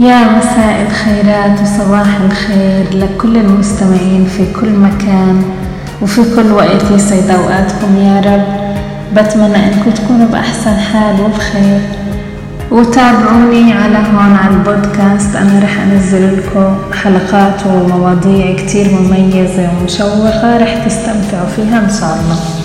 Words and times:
يا 0.00 0.18
مساء 0.38 0.86
الخيرات 0.90 1.60
وصباح 1.60 2.20
الخير 2.24 2.84
لكل 2.94 3.36
المستمعين 3.36 4.28
في 4.36 4.52
كل 4.60 4.70
مكان 4.70 5.42
وفي 6.02 6.20
كل 6.36 6.52
وقت 6.52 6.90
يسعد 6.90 7.30
أوقاتكم 7.30 7.96
يا 7.96 8.20
رب. 8.20 8.70
بتمنى 9.16 9.56
أنكم 9.56 9.90
تكونوا 9.90 10.26
بأحسن 10.28 10.76
حال 10.76 11.20
وبخير 11.20 11.80
وتابعوني 12.70 13.72
على 13.72 13.96
هون 13.98 14.36
على 14.36 14.54
البودكاست 14.54 15.36
أنا 15.36 15.60
رح 15.64 15.78
أنزل 15.80 16.38
لكم 16.38 16.76
حلقات 17.02 17.66
ومواضيع 17.66 18.56
كتير 18.56 18.88
مميزة 19.00 19.68
ومشوقة 19.80 20.56
رح 20.56 20.74
تستمتعوا 20.86 21.46
فيها 21.56 21.78
إن 21.78 21.90
شاء 22.00 22.18
الله. 22.22 22.59